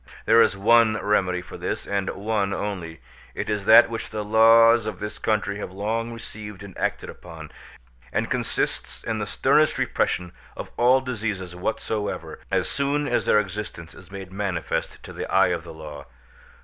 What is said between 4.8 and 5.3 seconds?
of this